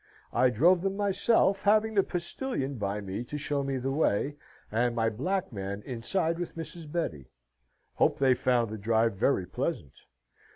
I 0.33 0.49
drove 0.49 0.81
them 0.81 0.97
myself, 0.97 1.61
having 1.61 1.93
the 1.93 2.01
postilion 2.01 2.79
by 2.79 3.01
me 3.01 3.23
to 3.25 3.37
show 3.37 3.61
me 3.63 3.77
the 3.77 3.91
way, 3.91 4.35
and 4.71 4.95
my 4.95 5.11
black 5.11 5.53
man 5.53 5.83
inside 5.85 6.39
with 6.39 6.55
Mrs. 6.55 6.91
Betty. 6.91 7.29
Hope 7.93 8.17
they 8.17 8.33
found 8.33 8.71
the 8.71 8.79
drive 8.79 9.13
very 9.15 9.45
pleasant. 9.45 9.93